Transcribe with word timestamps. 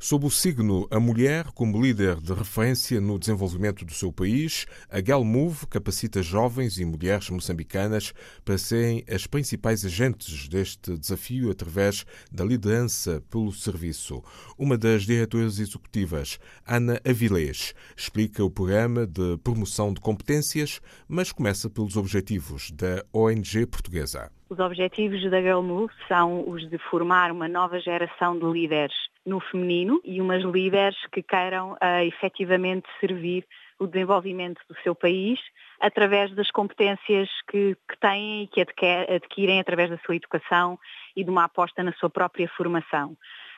Sob 0.00 0.26
o 0.26 0.30
signo 0.30 0.86
A 0.92 1.00
Mulher 1.00 1.46
como 1.56 1.82
líder 1.82 2.20
de 2.20 2.32
referência 2.32 3.00
no 3.00 3.18
desenvolvimento 3.18 3.84
do 3.84 3.92
seu 3.92 4.12
país, 4.12 4.64
a 4.88 5.00
GalMove 5.00 5.66
capacita 5.66 6.22
jovens 6.22 6.78
e 6.78 6.84
mulheres 6.84 7.28
moçambicanas 7.30 8.14
para 8.44 8.56
serem 8.56 9.04
as 9.12 9.26
principais 9.26 9.84
agentes 9.84 10.48
deste 10.48 10.96
desafio 10.96 11.50
através 11.50 12.06
da 12.30 12.44
liderança 12.44 13.20
pelo 13.28 13.50
serviço. 13.50 14.22
Uma 14.56 14.78
das 14.78 15.02
diretoras 15.02 15.58
executivas, 15.58 16.38
Ana 16.64 17.00
Avilés, 17.04 17.74
explica 17.96 18.44
o 18.44 18.50
programa 18.50 19.04
de 19.04 19.36
promoção 19.38 19.92
de 19.92 20.00
competências, 20.00 20.80
mas 21.08 21.32
começa 21.32 21.68
pelos 21.68 21.96
objetivos 21.96 22.70
da 22.70 23.04
ONG 23.12 23.66
portuguesa. 23.66 24.30
Os 24.48 24.60
objetivos 24.60 25.28
da 25.28 25.42
Girl 25.42 25.60
Move 25.60 25.92
são 26.06 26.48
os 26.48 26.70
de 26.70 26.78
formar 26.88 27.32
uma 27.32 27.48
nova 27.48 27.80
geração 27.80 28.38
de 28.38 28.46
líderes 28.46 28.94
no 29.28 29.40
feminino 29.40 30.00
e 30.04 30.20
umas 30.20 30.42
líderes 30.42 30.96
que 31.12 31.22
queiram 31.22 31.72
uh, 31.72 32.02
efetivamente 32.02 32.88
servir 32.98 33.46
o 33.78 33.86
desenvolvimento 33.86 34.60
do 34.68 34.74
seu 34.82 34.94
país 34.94 35.38
através 35.78 36.34
das 36.34 36.50
competências 36.50 37.28
que, 37.48 37.76
que 37.88 37.98
têm 38.00 38.42
e 38.42 38.46
que 38.48 38.60
adquirem 38.60 39.60
através 39.60 39.90
da 39.90 39.98
sua 39.98 40.16
educação 40.16 40.78
e 41.14 41.22
de 41.22 41.30
uma 41.30 41.44
aposta 41.44 41.82
na 41.82 41.92
sua 41.92 42.10
própria 42.10 42.48
formação. 42.48 43.16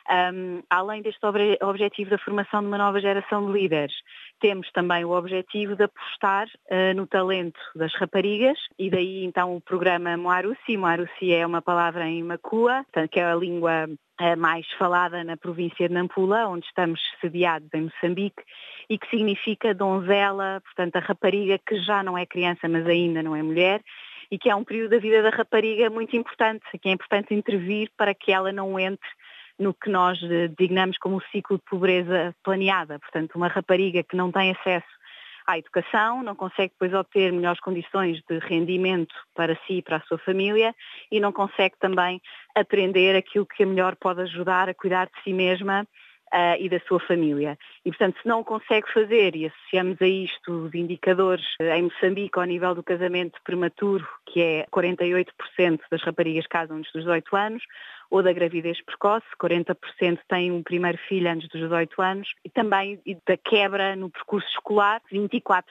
Um, 0.09 0.63
além 0.69 1.01
deste 1.01 1.23
ob 1.25 1.37
objetivo 1.61 2.09
da 2.09 2.17
formação 2.17 2.61
de 2.61 2.67
uma 2.67 2.77
nova 2.77 2.99
geração 2.99 3.45
de 3.45 3.51
líderes, 3.51 3.93
temos 4.39 4.69
também 4.71 5.05
o 5.05 5.11
objetivo 5.11 5.75
de 5.75 5.83
apostar 5.83 6.47
uh, 6.47 6.95
no 6.95 7.05
talento 7.05 7.59
das 7.75 7.93
raparigas 7.95 8.57
e 8.79 8.89
daí 8.89 9.23
então 9.23 9.55
o 9.55 9.61
programa 9.61 10.17
Moarusi. 10.17 10.75
Moarusi 10.77 11.33
é 11.33 11.45
uma 11.45 11.61
palavra 11.61 12.07
em 12.07 12.23
Macua, 12.23 12.85
que 13.11 13.19
é 13.19 13.25
a 13.25 13.35
língua 13.35 13.87
uh, 13.87 14.37
mais 14.37 14.65
falada 14.77 15.23
na 15.23 15.37
província 15.37 15.87
de 15.87 15.93
Nampula, 15.93 16.47
onde 16.47 16.65
estamos 16.65 16.99
sediados 17.21 17.69
em 17.73 17.83
Moçambique, 17.83 18.43
e 18.89 18.97
que 18.97 19.09
significa 19.09 19.73
donzela, 19.73 20.61
portanto 20.61 20.95
a 20.95 20.99
rapariga 20.99 21.59
que 21.59 21.77
já 21.81 22.03
não 22.03 22.17
é 22.17 22.25
criança, 22.25 22.67
mas 22.67 22.85
ainda 22.87 23.21
não 23.21 23.35
é 23.35 23.43
mulher, 23.43 23.81
e 24.31 24.39
que 24.39 24.49
é 24.49 24.55
um 24.55 24.63
período 24.63 24.91
da 24.91 24.97
vida 24.97 25.21
da 25.21 25.29
rapariga 25.29 25.89
muito 25.89 26.15
importante, 26.15 26.63
que 26.81 26.89
é 26.89 26.91
importante 26.91 27.33
intervir 27.33 27.91
para 27.97 28.13
que 28.13 28.31
ela 28.31 28.51
não 28.51 28.79
entre 28.79 29.07
no 29.61 29.73
que 29.73 29.89
nós 29.89 30.19
eh, 30.23 30.47
designamos 30.47 30.97
como 30.97 31.17
o 31.17 31.23
ciclo 31.31 31.57
de 31.57 31.63
pobreza 31.69 32.35
planeada. 32.43 32.99
Portanto, 32.99 33.35
uma 33.35 33.47
rapariga 33.47 34.03
que 34.03 34.15
não 34.15 34.31
tem 34.31 34.51
acesso 34.51 34.87
à 35.45 35.57
educação, 35.57 36.23
não 36.23 36.35
consegue 36.35 36.73
depois 36.73 36.93
obter 36.93 37.31
melhores 37.31 37.59
condições 37.59 38.21
de 38.29 38.39
rendimento 38.39 39.13
para 39.35 39.55
si 39.67 39.75
e 39.77 39.81
para 39.81 39.97
a 39.97 40.01
sua 40.01 40.17
família 40.17 40.73
e 41.11 41.19
não 41.19 41.31
consegue 41.31 41.75
também 41.79 42.21
aprender 42.55 43.15
aquilo 43.15 43.45
que 43.45 43.65
melhor 43.65 43.95
pode 43.95 44.21
ajudar 44.21 44.67
a 44.69 44.73
cuidar 44.73 45.05
de 45.07 45.23
si 45.23 45.33
mesma 45.33 45.87
uh, 46.33 46.55
e 46.59 46.69
da 46.69 46.79
sua 46.81 46.99
família. 46.99 47.57
E, 47.85 47.89
portanto, 47.89 48.19
se 48.21 48.27
não 48.27 48.43
consegue 48.43 48.91
fazer, 48.91 49.35
e 49.35 49.47
associamos 49.47 50.01
a 50.01 50.07
isto 50.07 50.65
os 50.65 50.73
indicadores 50.73 51.45
uh, 51.61 51.65
em 51.65 51.83
Moçambique 51.83 52.39
ao 52.39 52.45
nível 52.45 52.73
do 52.73 52.83
casamento 52.83 53.39
prematuro, 53.43 54.07
que 54.25 54.41
é 54.41 54.65
48% 54.73 55.81
das 55.91 56.01
raparigas 56.01 56.47
casam 56.47 56.77
antes 56.77 56.91
dos 56.93 57.03
18 57.03 57.35
anos, 57.35 57.63
ou 58.11 58.21
da 58.21 58.33
gravidez 58.33 58.79
precoce, 58.83 59.25
40% 59.41 60.19
têm 60.27 60.51
um 60.51 60.61
primeiro 60.61 60.97
filho 61.07 61.31
antes 61.31 61.47
dos 61.47 61.61
18 61.61 62.01
anos, 62.01 62.27
e 62.43 62.49
também 62.49 62.99
da 63.25 63.37
quebra 63.37 63.95
no 63.95 64.09
percurso 64.09 64.47
escolar, 64.49 65.01
24% 65.11 65.63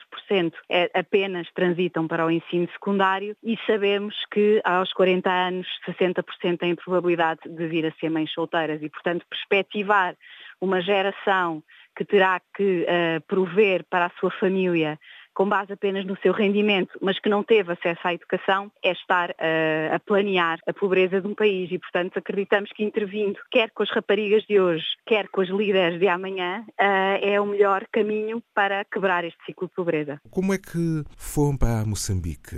é, 0.67 0.89
apenas 0.93 1.47
transitam 1.53 2.07
para 2.07 2.25
o 2.25 2.31
ensino 2.31 2.67
secundário 2.73 3.37
e 3.43 3.57
sabemos 3.67 4.15
que 4.31 4.59
aos 4.63 4.91
40 4.91 5.29
anos 5.29 5.67
60% 5.87 6.57
têm 6.57 6.75
probabilidade 6.75 7.41
de 7.45 7.67
vir 7.67 7.85
a 7.85 7.91
ser 7.99 8.09
mães 8.09 8.31
solteiras 8.33 8.81
e, 8.81 8.89
portanto, 8.89 9.23
perspectivar 9.29 10.15
uma 10.59 10.81
geração 10.81 11.63
que 11.95 12.05
terá 12.05 12.39
que 12.55 12.83
uh, 12.85 13.21
prover 13.27 13.83
para 13.89 14.05
a 14.05 14.11
sua 14.19 14.31
família 14.31 14.97
com 15.33 15.47
base 15.47 15.73
apenas 15.73 16.05
no 16.05 16.17
seu 16.17 16.33
rendimento, 16.33 16.97
mas 17.01 17.19
que 17.19 17.29
não 17.29 17.43
teve 17.43 17.71
acesso 17.71 17.99
à 18.03 18.13
educação, 18.13 18.71
é 18.83 18.91
estar 18.91 19.31
uh, 19.31 19.95
a 19.95 19.99
planear 19.99 20.59
a 20.67 20.73
pobreza 20.73 21.21
de 21.21 21.27
um 21.27 21.35
país 21.35 21.71
e, 21.71 21.79
portanto, 21.79 22.17
acreditamos 22.17 22.71
que 22.71 22.83
intervindo, 22.83 23.39
quer 23.49 23.71
com 23.71 23.83
as 23.83 23.89
raparigas 23.89 24.43
de 24.43 24.59
hoje, 24.59 24.85
quer 25.05 25.27
com 25.29 25.41
as 25.41 25.49
líderes 25.49 25.99
de 25.99 26.07
amanhã, 26.07 26.65
uh, 26.69 27.17
é 27.21 27.39
o 27.39 27.45
melhor 27.45 27.85
caminho 27.91 28.41
para 28.53 28.85
quebrar 28.85 29.23
este 29.23 29.39
ciclo 29.45 29.67
de 29.67 29.73
pobreza. 29.73 30.21
Como 30.29 30.53
é 30.53 30.57
que 30.57 31.03
foram 31.17 31.57
para 31.57 31.85
Moçambique? 31.85 32.57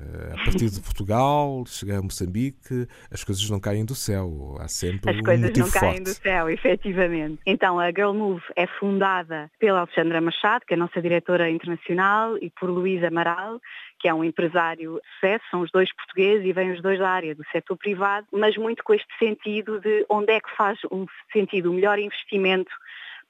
Eh, 0.00 0.32
a 0.32 0.44
partir 0.44 0.70
de 0.70 0.80
Portugal, 0.80 1.64
chegar 1.66 1.98
a 1.98 2.02
Moçambique, 2.02 2.86
as 3.10 3.22
coisas 3.22 3.48
não 3.50 3.60
caem 3.60 3.84
do 3.84 3.94
céu. 3.94 4.56
Há 4.58 4.66
sempre 4.66 5.10
as 5.10 5.18
um 5.18 5.22
coisas 5.22 5.56
não 5.56 5.70
caem 5.70 5.96
forte. 5.96 6.02
do 6.02 6.14
céu, 6.14 6.48
efetivamente. 6.48 7.38
Então, 7.44 7.78
a 7.78 7.88
Girl 7.88 8.12
Move 8.12 8.42
é 8.56 8.66
fundada 8.66 9.50
pela 9.58 9.80
Alexandra 9.80 10.20
Machado, 10.20 10.64
que 10.66 10.72
é 10.72 10.76
a 10.76 10.80
nossa 10.80 11.02
diretora 11.02 11.50
internacional, 11.50 12.38
e 12.38 12.50
por 12.50 12.70
Luís 12.70 13.04
Amaral, 13.04 13.60
que 14.00 14.08
é 14.08 14.14
um 14.14 14.24
empresário 14.24 14.94
de 14.94 15.14
sucesso, 15.14 15.44
são 15.50 15.60
os 15.60 15.70
dois 15.70 15.94
portugueses 15.94 16.46
e 16.46 16.52
vêm 16.52 16.72
os 16.72 16.80
dois 16.80 16.98
da 16.98 17.10
área 17.10 17.34
do 17.34 17.44
setor 17.52 17.76
privado, 17.76 18.26
mas 18.32 18.56
muito 18.56 18.82
com 18.82 18.94
este 18.94 19.08
sentido 19.18 19.78
de 19.80 20.06
onde 20.08 20.32
é 20.32 20.40
que 20.40 20.50
faz 20.56 20.78
um 20.90 21.04
sentido 21.30 21.70
o 21.70 21.74
melhor 21.74 21.98
investimento 21.98 22.70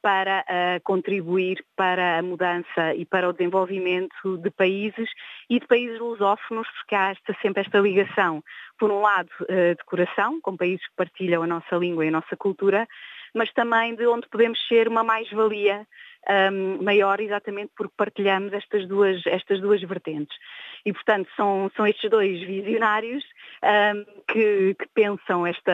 para 0.03 0.41
uh, 0.41 0.83
contribuir 0.83 1.65
para 1.77 2.19
a 2.19 2.23
mudança 2.23 2.95
e 2.95 3.05
para 3.05 3.29
o 3.29 3.33
desenvolvimento 3.33 4.39
de 4.39 4.51
países 4.51 5.09
e 5.49 5.61
de 5.61 5.67
países 5.67 5.99
lusófonos, 5.99 6.69
porque 6.79 6.95
há 6.95 7.11
esta, 7.11 7.37
sempre 7.43 7.63
esta 7.63 7.79
ligação, 7.79 8.43
por 8.79 8.91
um 8.91 9.01
lado, 9.01 9.31
uh, 9.43 9.77
de 9.77 9.85
coração, 9.85 10.41
com 10.41 10.57
países 10.57 10.87
que 10.89 10.97
partilham 10.97 11.43
a 11.43 11.47
nossa 11.47 11.77
língua 11.77 12.05
e 12.05 12.09
a 12.09 12.13
nossa 12.13 12.37
cultura, 12.37 12.89
mas 13.35 13.53
também 13.53 13.95
de 13.95 14.07
onde 14.07 14.29
podemos 14.29 14.59
ser 14.67 14.89
uma 14.89 15.05
mais-valia 15.05 15.87
um, 16.29 16.83
maior 16.83 17.21
exatamente 17.21 17.73
porque 17.77 17.95
partilhamos 17.97 18.53
estas 18.53 18.87
duas, 18.87 19.25
estas 19.27 19.61
duas 19.61 19.81
vertentes. 19.83 20.37
E, 20.85 20.93
portanto, 20.93 21.29
são, 21.37 21.71
são 21.77 21.87
estes 21.87 22.11
dois 22.11 22.41
visionários 22.41 23.25
um, 23.63 24.23
que, 24.33 24.75
que, 24.75 24.89
pensam 24.95 25.47
esta, 25.47 25.73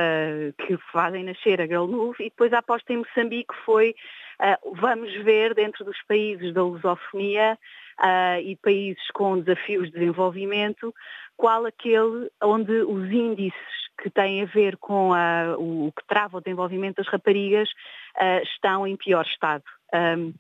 que 0.58 0.76
fazem 0.92 1.24
nascer 1.24 1.60
a 1.60 1.66
Girl 1.66 1.86
Move 1.86 2.16
e 2.20 2.30
depois 2.30 2.52
a 2.52 2.58
aposta 2.58 2.92
em 2.92 2.98
Moçambique 2.98 3.54
foi 3.64 3.94
uh, 4.40 4.74
vamos 4.74 5.12
ver 5.22 5.54
dentro 5.54 5.84
dos 5.84 5.96
países 6.08 6.52
da 6.52 6.62
lusofonia 6.62 7.58
uh, 8.00 8.40
e 8.40 8.56
países 8.56 9.06
com 9.12 9.38
desafios 9.38 9.86
de 9.86 9.98
desenvolvimento 9.98 10.92
qual 11.36 11.66
aquele 11.66 12.30
onde 12.42 12.72
os 12.72 13.10
índices 13.10 13.86
que 14.02 14.10
têm 14.10 14.42
a 14.42 14.46
ver 14.46 14.76
com 14.76 15.12
a, 15.12 15.56
o, 15.58 15.92
que 15.92 16.06
trava 16.06 16.38
o 16.38 16.40
desenvolvimento 16.40 16.96
das 16.96 17.08
raparigas 17.08 17.68
uh, 18.16 18.42
estão 18.42 18.86
em 18.86 18.96
pior 18.96 19.24
estado. 19.24 19.64
Um, 19.94 20.34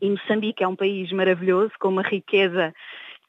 e 0.00 0.10
Moçambique 0.10 0.62
é 0.62 0.68
um 0.68 0.76
país 0.76 1.10
maravilhoso, 1.12 1.72
com 1.80 1.88
uma 1.88 2.02
riqueza 2.02 2.74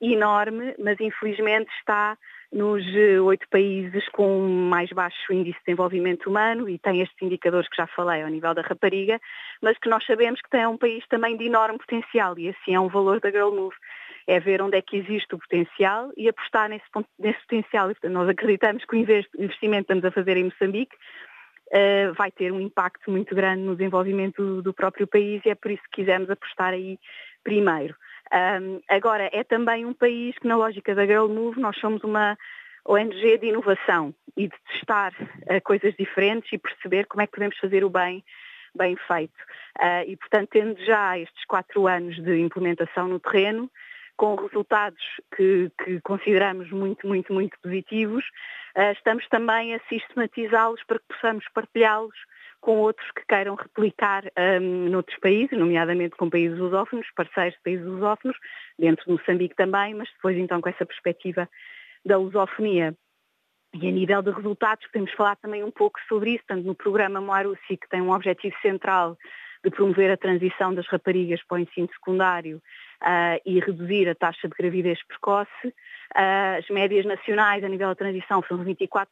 enorme, 0.02 0.76
mas 0.78 1.00
infelizmente 1.00 1.70
está 1.80 2.18
nos 2.52 2.84
eh, 2.96 3.20
oito 3.20 3.48
países 3.50 4.08
com 4.10 4.40
mais 4.70 4.90
baixo 4.92 5.34
índice 5.34 5.58
de 5.60 5.66
desenvolvimento 5.66 6.30
humano 6.30 6.70
e 6.70 6.78
tem 6.78 7.02
estes 7.02 7.22
indicadores 7.22 7.68
que 7.70 7.78
já 7.78 7.88
falei 7.88 8.24
ao 8.24 8.30
nível 8.30 8.54
da 8.54 8.62
rapariga, 8.62 9.20
mas 9.62 9.78
que 9.78 9.90
nós 9.90 10.06
sabemos 10.06 10.42
que 10.42 10.50
tem 10.50 10.66
um 10.66 10.78
país 10.78 11.06
também 11.08 11.36
de 11.38 11.46
enorme 11.46 11.78
potencial 11.78 12.38
e 12.38 12.50
assim 12.50 12.76
é 12.76 12.80
um 12.80 12.88
valor 12.88 13.20
da 13.20 13.32
Girl 13.32 13.52
Move. 13.52 13.76
É 14.28 14.40
ver 14.40 14.60
onde 14.60 14.76
é 14.76 14.82
que 14.82 14.98
existe 14.98 15.36
o 15.36 15.38
potencial 15.38 16.12
e 16.18 16.28
apostar 16.28 16.68
nesse, 16.68 16.86
nesse 17.20 17.40
potencial. 17.42 17.92
E, 17.92 17.94
portanto, 17.94 18.12
nós 18.12 18.28
acreditamos 18.28 18.84
que 18.84 18.96
o 18.96 19.00
investimento 19.00 19.86
que 19.86 19.94
estamos 19.94 20.04
a 20.04 20.10
fazer 20.10 20.36
em 20.36 20.46
Moçambique 20.46 20.96
uh, 20.96 22.14
vai 22.16 22.32
ter 22.32 22.52
um 22.52 22.60
impacto 22.60 23.12
muito 23.12 23.36
grande 23.36 23.62
no 23.62 23.76
desenvolvimento 23.76 24.42
do, 24.42 24.62
do 24.64 24.74
próprio 24.74 25.06
país 25.06 25.44
e 25.46 25.50
é 25.50 25.56
por 25.56 25.70
isso 25.70 25.84
que 25.84 26.02
quisemos 26.02 26.28
apostar 26.30 26.74
aí 26.74 26.98
primeiro. 27.44 27.96
Um, 28.34 28.82
agora, 28.88 29.30
é 29.32 29.44
também 29.44 29.86
um 29.86 29.94
país 29.94 30.38
que, 30.38 30.48
na 30.48 30.56
lógica 30.56 30.96
da 30.96 31.06
Girl 31.06 31.28
Move, 31.28 31.60
nós 31.60 31.78
somos 31.78 32.04
uma 32.04 32.38
ONG 32.86 33.38
de 33.38 33.48
inovação 33.48 34.14
e 34.36 34.48
de 34.48 34.56
testar 34.72 35.14
uh, 35.22 35.62
coisas 35.64 35.94
diferentes 35.96 36.52
e 36.52 36.58
perceber 36.58 37.06
como 37.06 37.22
é 37.22 37.28
que 37.28 37.34
podemos 37.34 37.58
fazer 37.58 37.84
o 37.84 37.90
bem 37.90 38.24
bem 38.76 38.96
feito. 39.08 39.38
Uh, 39.80 40.04
e, 40.06 40.18
portanto, 40.18 40.50
tendo 40.52 40.86
já 40.86 41.18
estes 41.18 41.46
quatro 41.46 41.88
anos 41.88 42.22
de 42.22 42.40
implementação 42.40 43.08
no 43.08 43.20
terreno, 43.20 43.72
com 44.18 44.36
resultados 44.36 45.02
que, 45.36 45.72
que 45.84 46.02
consideramos 46.02 46.70
muito, 46.72 47.08
muito, 47.08 47.34
muito 47.34 47.58
positivos, 47.62 48.26
uh, 48.76 48.92
estamos 48.92 49.28
também 49.30 49.76
a 49.76 49.80
sistematizá-los 49.88 50.84
para 50.84 51.00
que 51.00 51.06
possamos 51.08 51.46
partilhá-los 51.54 52.18
com 52.66 52.80
outros 52.80 53.08
que 53.12 53.24
queiram 53.28 53.54
replicar 53.54 54.24
um, 54.60 54.90
noutros 54.90 55.20
países, 55.20 55.56
nomeadamente 55.56 56.16
com 56.16 56.32
países 56.32 56.58
lusófonos, 56.58 57.06
parceiros 57.16 57.54
de 57.54 57.62
países 57.62 57.86
lusófonos, 57.86 58.36
dentro 58.80 59.06
de 59.06 59.12
Moçambique 59.12 59.56
também, 59.56 59.94
mas 59.94 60.10
depois 60.16 60.36
então 60.36 60.60
com 60.60 60.70
essa 60.70 60.84
perspectiva 60.84 61.48
da 62.04 62.18
lusofonia. 62.18 62.96
E 63.72 63.88
a 63.88 63.92
nível 63.92 64.20
de 64.24 64.32
resultados, 64.32 64.84
podemos 64.88 65.12
falar 65.14 65.36
também 65.36 65.64
um 65.64 65.70
pouco 65.70 66.00
sobre 66.10 66.32
isso, 66.32 66.44
tanto 66.48 66.66
no 66.66 66.74
programa 66.74 67.22
Moarusi, 67.22 67.60
que 67.70 67.88
tem 67.88 68.02
um 68.02 68.12
objetivo 68.12 68.56
central 68.64 69.16
de 69.64 69.70
promover 69.70 70.10
a 70.10 70.18
transição 70.18 70.74
das 70.74 70.88
raparigas 70.88 71.44
para 71.44 71.58
o 71.58 71.60
ensino 71.60 71.90
secundário 71.94 72.58
uh, 73.04 73.40
e 73.46 73.60
reduzir 73.60 74.10
a 74.10 74.16
taxa 74.16 74.48
de 74.48 74.56
gravidez 74.58 75.06
precoce. 75.06 75.68
Uh, 76.16 76.58
as 76.58 76.68
médias 76.70 77.06
nacionais 77.06 77.64
a 77.64 77.70
nível 77.70 77.90
da 77.90 77.96
transição 77.96 78.44
são 78.48 78.58
de 78.58 78.74
24%, 78.74 79.08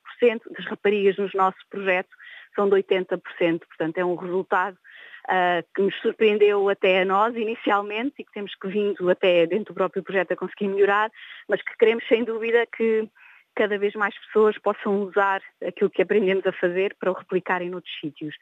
das 0.58 0.66
raparigas 0.66 1.18
nos 1.18 1.34
nossos 1.36 1.64
projetos 1.70 2.16
são 2.56 2.70
de 2.70 2.76
80%, 2.76 3.60
portanto 3.68 3.98
é 3.98 4.06
um 4.06 4.16
resultado 4.16 4.78
uh, 5.30 5.64
que 5.76 5.82
nos 5.82 5.96
surpreendeu 6.02 6.70
até 6.70 7.02
a 7.02 7.06
nós 7.06 7.36
inicialmente 7.36 8.16
e 8.20 8.24
que 8.24 8.32
temos 8.32 8.54
que 8.56 8.68
vindo 8.68 9.10
até 9.10 9.46
dentro 9.46 9.74
do 9.74 9.76
próprio 9.76 10.04
projeto 10.04 10.34
a 10.34 10.36
conseguir 10.36 10.68
melhorar, 10.68 11.12
mas 11.48 11.62
que 11.62 11.78
queremos 11.78 12.08
sem 12.08 12.24
dúvida 12.24 12.66
que 12.66 13.08
cada 13.56 13.78
vez 13.78 13.94
mais 13.94 14.18
pessoas 14.26 14.58
possam 14.58 15.04
usar 15.04 15.42
aquilo 15.66 15.90
que 15.90 16.02
aprendemos 16.02 16.46
a 16.46 16.52
fazer 16.52 16.96
para 17.00 17.12
o 17.12 17.14
replicarem 17.14 17.70
noutros 17.70 17.94
sítios. 18.00 18.36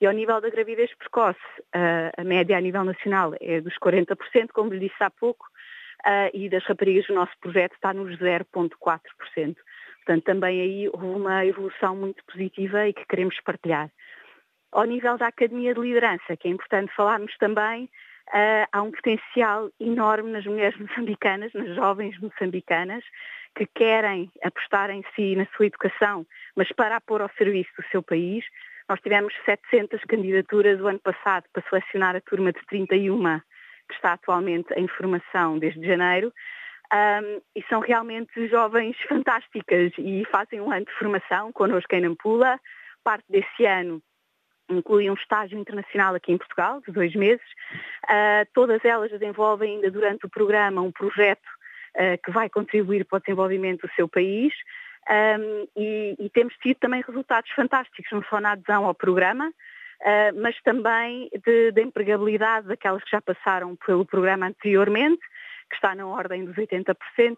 E 0.00 0.06
ao 0.06 0.12
nível 0.12 0.40
da 0.40 0.50
gravidez 0.50 0.94
precoce, 0.94 1.40
a 1.72 2.22
média 2.22 2.56
a 2.56 2.60
nível 2.60 2.84
nacional 2.84 3.34
é 3.40 3.62
dos 3.62 3.74
40%, 3.78 4.48
como 4.52 4.74
lhe 4.74 4.88
disse 4.88 5.02
há 5.02 5.08
pouco, 5.08 5.46
e 6.34 6.50
das 6.50 6.64
raparigas 6.64 7.06
do 7.06 7.14
nosso 7.14 7.32
projeto 7.40 7.72
está 7.74 7.94
nos 7.94 8.14
0,4%. 8.18 9.56
Portanto, 10.08 10.24
também 10.24 10.62
aí 10.62 10.88
houve 10.88 11.04
uma 11.04 11.44
evolução 11.44 11.94
muito 11.94 12.24
positiva 12.24 12.88
e 12.88 12.94
que 12.94 13.04
queremos 13.04 13.38
partilhar. 13.42 13.90
Ao 14.72 14.84
nível 14.84 15.18
da 15.18 15.26
Academia 15.26 15.74
de 15.74 15.80
Liderança, 15.80 16.34
que 16.34 16.48
é 16.48 16.50
importante 16.50 16.90
falarmos 16.96 17.36
também, 17.36 17.90
há 18.72 18.80
um 18.80 18.90
potencial 18.90 19.68
enorme 19.78 20.30
nas 20.30 20.46
mulheres 20.46 20.78
moçambicanas, 20.80 21.52
nas 21.52 21.74
jovens 21.74 22.18
moçambicanas, 22.20 23.04
que 23.54 23.66
querem 23.66 24.32
apostar 24.42 24.88
em 24.88 25.04
si, 25.14 25.36
na 25.36 25.44
sua 25.54 25.66
educação, 25.66 26.26
mas 26.56 26.72
para 26.72 26.96
a 26.96 27.00
pôr 27.02 27.20
ao 27.20 27.30
serviço 27.36 27.70
do 27.76 27.86
seu 27.90 28.02
país. 28.02 28.46
Nós 28.88 28.98
tivemos 29.02 29.34
700 29.44 30.02
candidaturas 30.04 30.80
o 30.80 30.88
ano 30.88 31.00
passado 31.00 31.44
para 31.52 31.62
selecionar 31.68 32.16
a 32.16 32.20
turma 32.22 32.50
de 32.50 32.64
31 32.64 33.40
que 33.88 33.94
está 33.94 34.14
atualmente 34.14 34.72
em 34.74 34.88
formação 34.88 35.58
desde 35.58 35.86
janeiro. 35.86 36.32
Um, 36.92 37.42
e 37.54 37.62
são 37.68 37.80
realmente 37.80 38.48
jovens 38.48 38.96
fantásticas 39.08 39.92
e 39.98 40.24
fazem 40.30 40.60
um 40.60 40.72
ano 40.72 40.86
de 40.86 40.92
formação 40.92 41.52
connosco 41.52 41.94
em 41.94 42.00
Nampula. 42.00 42.58
Parte 43.04 43.24
desse 43.28 43.64
ano 43.64 44.02
inclui 44.70 45.08
um 45.08 45.14
estágio 45.14 45.58
internacional 45.58 46.14
aqui 46.14 46.32
em 46.32 46.38
Portugal, 46.38 46.80
de 46.86 46.92
dois 46.92 47.14
meses. 47.14 47.46
Uh, 48.04 48.46
todas 48.52 48.84
elas 48.84 49.10
desenvolvem 49.10 49.76
ainda 49.76 49.90
durante 49.90 50.26
o 50.26 50.28
programa 50.28 50.82
um 50.82 50.92
projeto 50.92 51.46
uh, 51.96 52.20
que 52.22 52.30
vai 52.30 52.48
contribuir 52.48 53.04
para 53.04 53.16
o 53.16 53.20
desenvolvimento 53.20 53.86
do 53.86 53.94
seu 53.94 54.08
país. 54.08 54.52
Um, 55.08 55.66
e, 55.74 56.16
e, 56.18 56.30
temos 56.30 56.54
tido 56.56 56.76
também 56.76 57.02
resultados 57.06 57.50
fantásticos, 57.52 58.12
não 58.12 58.22
só 58.24 58.40
na 58.40 58.52
adesão 58.52 58.84
ao 58.84 58.94
programa, 58.94 59.48
uh, 59.48 60.40
mas 60.40 60.54
também 60.62 61.30
de, 61.42 61.80
empregabilidade 61.80 62.68
daquelas 62.68 63.02
que 63.02 63.10
já 63.10 63.22
passaram 63.22 63.74
pelo 63.76 64.04
programa 64.04 64.46
anteriormente, 64.46 65.22
que 65.68 65.76
está 65.76 65.94
na 65.94 66.06
ordem 66.06 66.44
dos 66.44 66.56
80%, 66.56 67.36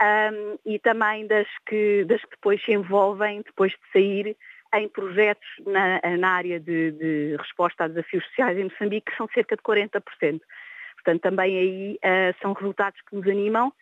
um, 0.00 0.58
e 0.66 0.78
também 0.78 1.26
das 1.26 1.46
que, 1.66 2.04
das 2.04 2.20
que 2.22 2.30
depois 2.30 2.62
se 2.64 2.72
envolvem, 2.72 3.42
depois 3.42 3.72
de 3.72 3.78
sair, 3.92 4.36
em 4.74 4.88
projetos 4.88 5.46
na, 5.66 6.00
na 6.18 6.30
área 6.30 6.58
de, 6.58 6.90
de, 6.92 7.36
resposta 7.36 7.84
a 7.84 7.88
desafios 7.88 8.24
sociais 8.26 8.58
em 8.58 8.64
Moçambique, 8.64 9.10
que 9.10 9.16
são 9.16 9.28
cerca 9.32 9.56
de 9.56 9.62
40%. 9.62 10.40
Portanto, 10.94 11.20
também 11.20 11.58
aí 11.58 11.98
uh, 12.02 12.34
são 12.42 12.52
resultados 12.52 13.00
que 13.02 13.14
nos 13.14 13.26
animam 13.28 13.72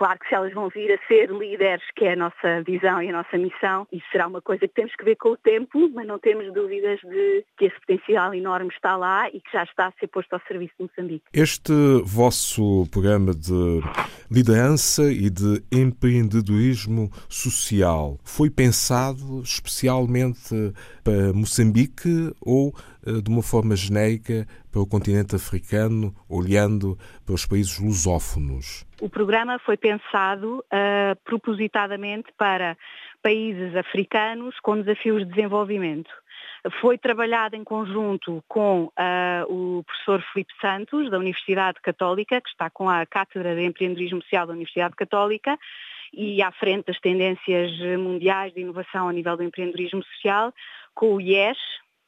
Claro 0.00 0.18
que 0.18 0.28
se 0.30 0.34
elas 0.34 0.54
vão 0.54 0.70
vir 0.70 0.90
a 0.92 1.06
ser 1.06 1.30
líderes, 1.30 1.84
que 1.94 2.06
é 2.06 2.14
a 2.14 2.16
nossa 2.16 2.62
visão 2.66 3.02
e 3.02 3.10
a 3.10 3.12
nossa 3.12 3.36
missão, 3.36 3.86
isso 3.92 4.06
será 4.10 4.28
uma 4.28 4.40
coisa 4.40 4.66
que 4.66 4.72
temos 4.72 4.96
que 4.96 5.04
ver 5.04 5.16
com 5.16 5.32
o 5.32 5.36
tempo, 5.36 5.90
mas 5.94 6.06
não 6.06 6.18
temos 6.18 6.50
dúvidas 6.54 6.98
de 7.00 7.44
que 7.58 7.66
esse 7.66 7.78
potencial 7.80 8.32
enorme 8.32 8.70
está 8.72 8.96
lá 8.96 9.28
e 9.28 9.42
que 9.42 9.52
já 9.52 9.62
está 9.62 9.88
a 9.88 9.92
ser 10.00 10.06
posto 10.06 10.32
ao 10.32 10.40
serviço 10.48 10.72
de 10.80 10.86
Moçambique. 10.86 11.24
Este 11.34 11.74
vosso 12.02 12.88
programa 12.90 13.34
de 13.34 13.82
liderança 14.30 15.12
e 15.12 15.28
de 15.28 15.62
empreendedorismo 15.70 17.10
social 17.28 18.16
foi 18.24 18.48
pensado 18.48 19.42
especialmente 19.42 20.72
para 21.04 21.34
Moçambique 21.34 22.32
ou 22.40 22.72
de 23.04 23.30
uma 23.30 23.42
forma 23.42 23.74
genérica 23.74 24.46
para 24.70 24.80
o 24.80 24.86
continente 24.86 25.34
africano, 25.34 26.14
olhando 26.28 26.96
para 27.24 27.34
os 27.34 27.46
países 27.46 27.78
lusófonos? 27.78 28.84
O 29.00 29.08
programa 29.08 29.58
foi 29.58 29.76
pensado 29.76 30.58
uh, 30.58 31.16
propositadamente 31.24 32.30
para 32.36 32.76
países 33.22 33.74
africanos 33.74 34.58
com 34.60 34.80
desafios 34.80 35.24
de 35.24 35.32
desenvolvimento. 35.32 36.10
Foi 36.80 36.98
trabalhado 36.98 37.56
em 37.56 37.64
conjunto 37.64 38.44
com 38.46 38.84
uh, 38.84 39.44
o 39.48 39.82
professor 39.84 40.22
Felipe 40.32 40.52
Santos, 40.60 41.10
da 41.10 41.18
Universidade 41.18 41.80
Católica, 41.80 42.40
que 42.40 42.50
está 42.50 42.68
com 42.68 42.88
a 42.88 43.06
Cátedra 43.06 43.54
de 43.54 43.62
Empreendedorismo 43.62 44.22
Social 44.22 44.46
da 44.46 44.52
Universidade 44.52 44.94
Católica, 44.94 45.58
e 46.12 46.42
à 46.42 46.50
frente 46.52 46.86
das 46.86 46.98
tendências 47.00 47.70
mundiais 47.98 48.52
de 48.52 48.60
inovação 48.60 49.08
a 49.08 49.12
nível 49.12 49.36
do 49.36 49.44
empreendedorismo 49.44 50.02
social, 50.04 50.52
com 50.94 51.14
o 51.14 51.20
IES, 51.20 51.56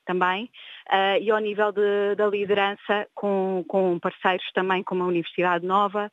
também, 0.04 0.50
uh, 0.90 1.20
e 1.20 1.30
ao 1.30 1.38
nível 1.38 1.72
de, 1.72 2.14
da 2.16 2.26
liderança 2.26 3.06
com, 3.14 3.64
com, 3.66 3.98
parceiros 3.98 4.44
também 4.52 4.82
como 4.82 5.02
a 5.02 5.06
Universidade 5.06 5.64
Nova 5.66 6.10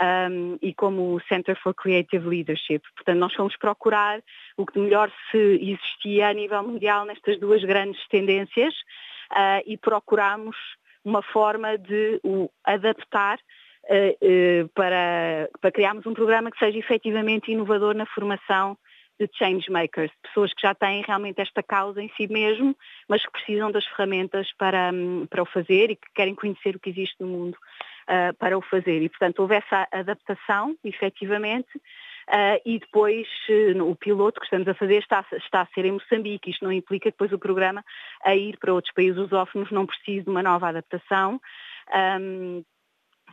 um, 0.00 0.58
e 0.62 0.72
como 0.74 1.14
o 1.14 1.20
Center 1.28 1.58
for 1.60 1.74
Creative 1.74 2.26
Leadership. 2.26 2.80
Portanto, 2.94 3.18
nós 3.18 3.34
fomos 3.34 3.56
procurar 3.56 4.20
o 4.56 4.64
que 4.64 4.78
melhor 4.78 5.10
se 5.30 5.38
existia 5.60 6.28
a 6.28 6.32
nível 6.32 6.62
mundial 6.62 7.04
nestas 7.04 7.38
duas 7.38 7.62
grandes 7.64 8.06
tendências 8.08 8.74
uh, 9.32 9.62
e 9.66 9.76
procuramos 9.76 10.56
uma 11.04 11.22
forma 11.22 11.78
de 11.78 12.20
o 12.22 12.50
adaptar 12.64 13.38
uh, 13.38 14.68
para, 14.74 15.48
para 15.60 15.72
criarmos 15.72 16.06
um 16.06 16.14
programa 16.14 16.50
que 16.50 16.58
seja 16.58 16.78
efetivamente 16.78 17.50
inovador 17.50 17.94
na 17.94 18.06
formação 18.06 18.76
de 19.20 19.28
change 19.36 19.70
makers, 19.70 20.10
pessoas 20.22 20.52
que 20.54 20.62
já 20.62 20.74
têm 20.74 21.02
realmente 21.02 21.40
esta 21.40 21.62
causa 21.62 22.02
em 22.02 22.10
si 22.16 22.26
mesmo, 22.26 22.74
mas 23.06 23.22
que 23.24 23.30
precisam 23.30 23.70
das 23.70 23.84
ferramentas 23.86 24.50
para, 24.56 24.90
hum, 24.92 25.26
para 25.28 25.42
o 25.42 25.46
fazer 25.46 25.90
e 25.90 25.96
que 25.96 26.08
querem 26.14 26.34
conhecer 26.34 26.74
o 26.74 26.80
que 26.80 26.88
existe 26.88 27.16
no 27.20 27.26
mundo 27.26 27.54
uh, 27.54 28.34
para 28.38 28.56
o 28.56 28.62
fazer. 28.62 29.02
E, 29.02 29.08
portanto, 29.10 29.40
houve 29.40 29.56
essa 29.56 29.86
adaptação, 29.92 30.74
efetivamente, 30.82 31.68
uh, 31.76 32.60
e 32.64 32.78
depois 32.78 33.28
uh, 33.50 33.84
o 33.84 33.94
piloto 33.94 34.40
que 34.40 34.46
estamos 34.46 34.66
a 34.66 34.74
fazer 34.74 34.98
está, 34.98 35.22
está 35.32 35.60
a 35.60 35.66
ser 35.74 35.84
em 35.84 35.92
Moçambique. 35.92 36.50
Isto 36.50 36.64
não 36.64 36.72
implica 36.72 37.10
depois 37.10 37.30
o 37.30 37.38
programa 37.38 37.84
a 38.24 38.34
ir 38.34 38.56
para 38.58 38.72
outros 38.72 38.94
países 38.94 39.18
lusófonos 39.18 39.70
não 39.70 39.84
precise 39.84 40.22
de 40.22 40.30
uma 40.30 40.42
nova 40.42 40.68
adaptação. 40.68 41.38
Um, 42.18 42.64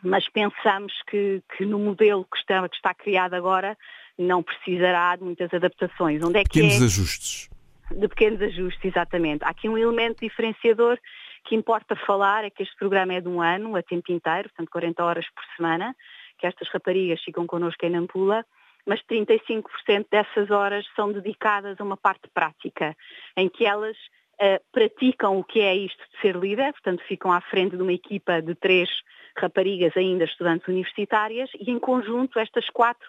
mas 0.03 0.29
pensamos 0.29 0.93
que, 1.09 1.41
que, 1.55 1.65
no 1.65 1.79
modelo 1.79 2.25
que 2.25 2.37
está, 2.37 2.67
que 2.69 2.75
está 2.75 2.93
criado 2.93 3.33
agora 3.33 3.75
não 4.17 4.41
precisará 4.41 5.15
de 5.15 5.23
muitas 5.23 5.53
adaptações. 5.53 6.23
Onde 6.23 6.39
é 6.39 6.43
que 6.43 6.49
pequenos 6.49 6.81
é? 6.81 6.85
ajustes. 6.85 7.49
De 7.91 8.07
pequenos 8.07 8.41
ajustes, 8.41 8.83
exatamente. 8.83 9.43
Há 9.43 9.49
aqui 9.49 9.69
um 9.69 9.77
elemento 9.77 10.21
diferenciador 10.21 10.97
que 11.45 11.55
importa 11.55 11.95
falar, 11.95 12.43
é 12.43 12.49
que 12.49 12.63
este 12.63 12.75
programa 12.75 13.13
é 13.13 13.21
de 13.21 13.29
um 13.29 13.41
ano, 13.41 13.75
a 13.75 13.81
tempo 13.81 14.11
inteiro, 14.11 14.49
portanto 14.49 14.69
40 14.69 15.03
horas 15.03 15.25
por 15.33 15.43
semana, 15.55 15.95
que 16.37 16.45
estas 16.45 16.67
raparigas 16.69 17.21
ficam 17.23 17.47
connosco 17.47 17.85
em 17.85 17.89
Nampula, 17.89 18.45
mas 18.85 19.01
35% 19.03 20.07
dessas 20.11 20.51
horas 20.51 20.85
são 20.95 21.11
dedicadas 21.11 21.79
a 21.79 21.83
uma 21.83 21.97
parte 21.97 22.27
prática, 22.33 22.95
em 23.35 23.47
que 23.47 23.65
elas 23.65 23.95
uh, 24.41 24.63
praticam 24.71 25.37
o 25.37 25.43
que 25.43 25.59
é 25.59 25.75
isto 25.75 26.03
de 26.11 26.21
ser 26.21 26.35
líder, 26.35 26.71
portanto 26.73 27.03
ficam 27.07 27.31
à 27.31 27.41
frente 27.41 27.75
de 27.75 27.81
uma 27.81 27.93
equipa 27.93 28.41
de 28.41 28.55
três 28.55 28.89
raparigas 29.37 29.95
ainda 29.95 30.25
estudantes 30.25 30.67
universitárias 30.67 31.49
e 31.59 31.71
em 31.71 31.79
conjunto 31.79 32.39
estas 32.39 32.69
quatro 32.69 33.07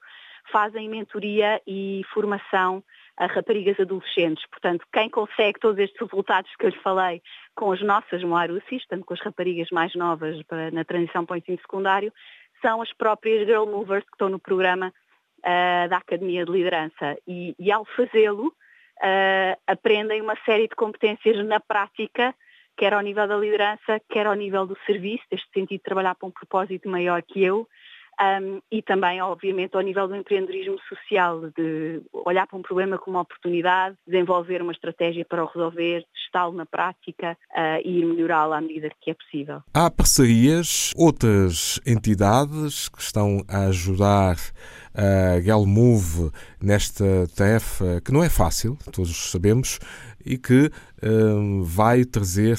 fazem 0.50 0.88
mentoria 0.88 1.60
e 1.66 2.02
formação 2.12 2.82
a 3.16 3.26
raparigas 3.26 3.78
adolescentes. 3.80 4.46
Portanto, 4.46 4.86
quem 4.92 5.10
consegue 5.10 5.58
todos 5.58 5.78
estes 5.78 6.00
resultados 6.00 6.50
que 6.56 6.66
eu 6.66 6.70
lhe 6.70 6.78
falei 6.78 7.20
com 7.54 7.72
as 7.72 7.82
nossas 7.82 8.22
Moarussis, 8.22 8.86
tanto 8.88 9.04
com 9.04 9.14
as 9.14 9.20
raparigas 9.20 9.68
mais 9.70 9.94
novas 9.94 10.40
para, 10.44 10.70
na 10.70 10.84
transição 10.84 11.26
para 11.26 11.34
o 11.34 11.38
ensino 11.38 11.58
secundário, 11.58 12.12
são 12.62 12.80
as 12.80 12.92
próprias 12.92 13.46
Girl 13.46 13.66
Movers 13.66 14.04
que 14.04 14.12
estão 14.12 14.28
no 14.28 14.38
programa 14.38 14.92
uh, 15.38 15.88
da 15.88 15.96
Academia 15.96 16.44
de 16.44 16.52
Liderança. 16.52 17.16
E, 17.26 17.54
e 17.58 17.72
ao 17.72 17.84
fazê-lo, 17.84 18.46
uh, 18.48 19.60
aprendem 19.66 20.20
uma 20.20 20.36
série 20.44 20.68
de 20.68 20.76
competências 20.76 21.44
na 21.44 21.58
prática, 21.58 22.34
quer 22.76 22.94
ao 22.94 23.00
nível 23.00 23.26
da 23.26 23.36
liderança, 23.36 24.00
quer 24.08 24.26
ao 24.26 24.34
nível 24.34 24.64
do 24.64 24.78
serviço, 24.86 25.24
neste 25.30 25.48
sentido 25.52 25.78
de 25.78 25.84
trabalhar 25.84 26.14
para 26.14 26.28
um 26.28 26.32
propósito 26.32 26.88
maior 26.88 27.20
que 27.22 27.42
eu, 27.42 27.66
um, 28.20 28.60
e 28.70 28.82
também, 28.82 29.20
obviamente, 29.22 29.76
ao 29.76 29.82
nível 29.82 30.08
do 30.08 30.16
empreendedorismo 30.16 30.78
social, 30.88 31.50
de 31.56 32.02
olhar 32.12 32.46
para 32.46 32.58
um 32.58 32.62
problema 32.62 32.98
como 32.98 33.16
uma 33.16 33.22
oportunidade, 33.22 33.96
desenvolver 34.06 34.60
uma 34.60 34.72
estratégia 34.72 35.24
para 35.24 35.44
o 35.44 35.46
resolver, 35.46 36.04
testá-lo 36.14 36.52
na 36.52 36.66
prática 36.66 37.36
uh, 37.50 37.80
e 37.84 38.00
ir 38.00 38.06
melhorá-lo 38.06 38.52
à 38.52 38.60
medida 38.60 38.90
que 39.00 39.10
é 39.10 39.14
possível. 39.14 39.62
Há 39.72 39.90
parcerias, 39.90 40.92
outras 40.96 41.80
entidades 41.86 42.88
que 42.88 43.00
estão 43.00 43.44
a 43.48 43.66
ajudar 43.66 44.36
a 44.94 45.38
Galmove 45.40 46.32
nesta 46.60 47.04
tarefa 47.36 48.00
que 48.04 48.12
não 48.12 48.24
é 48.24 48.28
fácil, 48.28 48.76
todos 48.92 49.30
sabemos, 49.30 49.78
e 50.24 50.36
que 50.36 50.66
uh, 50.66 51.62
vai 51.62 52.04
trazer 52.04 52.56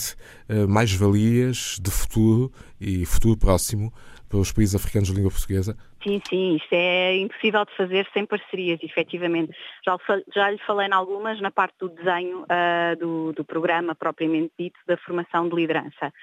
uh, 0.49 0.67
mais 0.67 0.93
valias 0.93 1.77
de 1.81 1.91
futuro 1.91 2.51
e 2.79 3.05
futuro 3.05 3.37
próximo 3.37 3.91
pelos 4.29 4.51
países 4.51 4.75
africanos 4.75 5.09
de 5.09 5.15
língua 5.15 5.31
portuguesa? 5.31 5.75
Sim, 6.03 6.21
sim, 6.29 6.55
isto 6.55 6.73
é 6.73 7.17
impossível 7.17 7.65
de 7.65 7.75
fazer 7.75 8.07
sem 8.13 8.25
parcerias, 8.25 8.79
efetivamente. 8.83 9.53
Já, 9.85 9.97
já 10.33 10.51
lhe 10.51 10.59
falei 10.59 10.87
em 10.87 10.93
algumas 10.93 11.41
na 11.41 11.51
parte 11.51 11.75
do 11.79 11.89
desenho 11.89 12.43
uh, 12.43 12.95
do, 12.99 13.33
do 13.33 13.43
programa 13.43 13.95
propriamente 13.95 14.53
dito 14.57 14.79
da 14.87 14.97
formação 14.97 15.49
de 15.49 15.55
liderança 15.55 16.13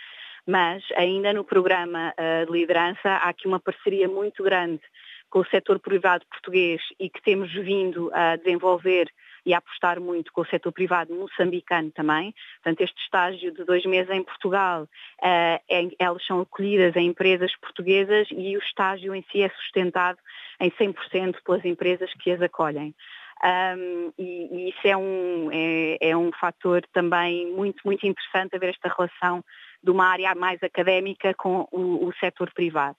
mas 0.49 0.85
ainda 0.95 1.33
no 1.33 1.43
programa 1.43 2.15
uh, 2.15 2.47
de 2.47 2.53
liderança 2.53 3.09
há 3.09 3.31
aqui 3.31 3.49
uma 3.49 3.59
parceria 3.59 4.09
muito 4.09 4.45
grande 4.45 4.81
com 5.29 5.41
o 5.41 5.47
setor 5.47 5.81
privado 5.81 6.25
português 6.31 6.81
e 7.01 7.11
que 7.11 7.21
temos 7.21 7.53
vindo 7.53 8.11
a 8.15 8.37
desenvolver 8.37 9.11
e 9.47 9.55
a 9.55 9.59
apostar 9.59 10.01
muito 10.01 10.33
com 10.33 10.41
o 10.41 10.47
setor 10.47 10.73
privado 10.73 11.15
moçambicano 11.15 11.93
também. 11.93 12.35
Portanto, 12.63 12.81
este 12.81 13.01
estágio 13.01 13.53
de 13.53 13.65
dois 13.65 13.87
meses 13.87 14.11
em 14.11 14.25
Portugal, 14.25 14.83
uh, 14.83 15.95
elas 15.99 16.27
são 16.27 16.41
acolhidas 16.41 16.97
em 16.97 17.07
empresas 17.07 17.55
portuguesas 17.57 18.27
e 18.33 18.57
o 18.57 18.61
estágio 18.61 19.15
em 19.15 19.25
si 19.31 19.43
é 19.43 19.49
sustentado 19.51 20.19
em 20.61 20.69
100% 20.73 21.37
pelas 21.45 21.65
empresas 21.65 22.13
que 22.15 22.33
as 22.33 22.43
acolhem. 22.43 22.93
Um, 23.45 24.13
e, 24.19 24.49
e, 24.51 24.69
isso 24.71 24.81
é 24.85 24.97
um, 24.97 25.51
é, 25.53 25.99
é 26.01 26.17
um 26.17 26.33
fator 26.33 26.83
também 26.93 27.53
muito, 27.53 27.83
muito 27.85 28.07
interessante 28.07 28.57
a 28.57 28.59
ver 28.59 28.71
esta 28.71 28.89
relação 28.89 29.45
de 29.83 29.91
uma 29.91 30.07
área 30.07 30.35
mais 30.35 30.61
académica 30.63 31.35
com 31.35 31.69
o, 31.71 32.07
o 32.07 32.13
setor 32.15 32.51
privado. 32.53 32.97